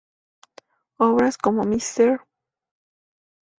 Obras 0.97 1.37
como: 1.37 1.61
"Mr. 1.63 2.25